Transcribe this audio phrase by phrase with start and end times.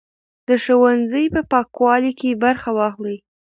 [0.47, 3.17] د ښوونځي په پاکوالي کې برخه واخلئ.